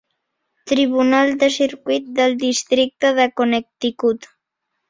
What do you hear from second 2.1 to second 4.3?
del Districte de Connecticut.